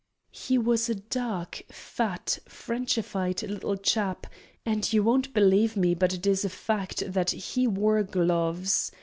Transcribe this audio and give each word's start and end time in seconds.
He 0.31 0.57
was 0.57 0.89
a 0.89 0.95
dark, 0.95 1.61
fat, 1.69 2.39
Frenchified 2.47 3.43
little 3.43 3.77
chap, 3.77 4.25
and 4.65 4.91
you 4.91 5.03
won't 5.03 5.31
believe 5.31 5.77
me, 5.77 5.93
but 5.93 6.11
it 6.11 6.25
is 6.25 6.43
a 6.43 6.49
fact 6.49 7.03
that 7.05 7.29
he 7.29 7.67
wore 7.67 8.01
gloves. 8.01 8.91